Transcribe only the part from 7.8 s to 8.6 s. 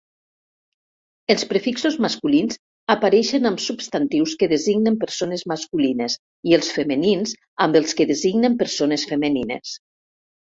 els que designen